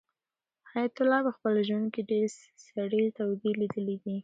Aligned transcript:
حیات 0.71 0.95
الله 1.01 1.19
په 1.27 1.31
خپل 1.37 1.53
ژوند 1.67 1.87
کې 1.93 2.01
ډېرې 2.09 2.29
سړې 2.67 3.03
تودې 3.17 3.51
لیدلې 3.61 3.97
دي. 4.03 4.15